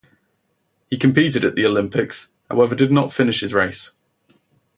He 0.89 0.97
competed 0.97 1.45
at 1.45 1.53
the 1.53 1.63
Olympics 1.67 2.29
however 2.49 2.73
did 2.73 2.91
not 2.91 3.13
finish 3.13 3.41
his 3.41 3.53
race. 3.53 3.93